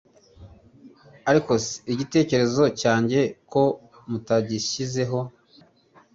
[1.29, 3.19] Ariko c igitekerezo cyanjye
[3.51, 3.63] ko
[4.09, 5.19] mutagishyizeho